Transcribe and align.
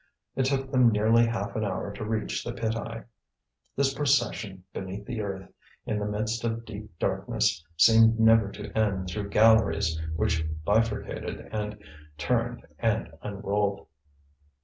It 0.35 0.45
took 0.45 0.71
them 0.71 0.89
nearly 0.89 1.27
half 1.27 1.55
an 1.55 1.63
hour 1.63 1.93
to 1.93 2.03
reach 2.03 2.43
the 2.43 2.53
pit 2.53 2.75
eye. 2.75 3.03
This 3.75 3.93
procession 3.93 4.63
beneath 4.73 5.05
the 5.05 5.21
earth, 5.21 5.47
in 5.85 5.99
the 5.99 6.07
midst 6.07 6.43
of 6.43 6.65
deep 6.65 6.97
darkness, 6.97 7.63
seemed 7.77 8.19
never 8.19 8.49
to 8.53 8.75
end 8.75 9.09
through 9.09 9.29
galleries 9.29 10.01
which 10.15 10.43
bifurcated 10.65 11.41
and 11.51 11.83
turned 12.17 12.65
and 12.79 13.11
unrolled. 13.21 13.85